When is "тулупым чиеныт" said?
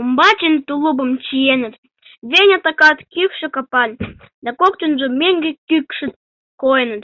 0.66-1.74